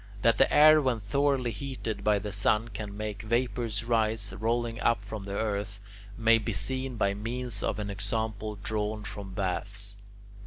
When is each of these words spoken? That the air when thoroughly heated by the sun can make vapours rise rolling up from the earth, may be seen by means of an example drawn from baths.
That 0.23 0.39
the 0.39 0.51
air 0.51 0.81
when 0.81 0.99
thoroughly 0.99 1.51
heated 1.51 2.03
by 2.03 2.17
the 2.17 2.31
sun 2.31 2.69
can 2.69 2.97
make 2.97 3.21
vapours 3.21 3.83
rise 3.83 4.33
rolling 4.33 4.79
up 4.79 5.03
from 5.05 5.25
the 5.25 5.35
earth, 5.37 5.79
may 6.17 6.39
be 6.39 6.53
seen 6.53 6.95
by 6.95 7.13
means 7.13 7.61
of 7.61 7.77
an 7.77 7.91
example 7.91 8.55
drawn 8.55 9.03
from 9.03 9.35
baths. 9.35 9.97